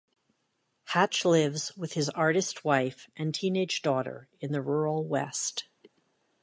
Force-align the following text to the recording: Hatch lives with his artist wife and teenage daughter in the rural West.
Hatch 0.85 1.25
lives 1.25 1.77
with 1.77 1.93
his 1.93 2.09
artist 2.09 2.65
wife 2.65 3.07
and 3.15 3.35
teenage 3.35 3.83
daughter 3.83 4.29
in 4.39 4.51
the 4.51 4.63
rural 4.63 5.05
West. 5.05 5.65